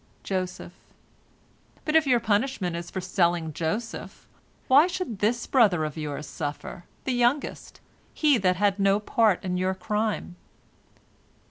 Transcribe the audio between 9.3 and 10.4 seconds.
in your crime.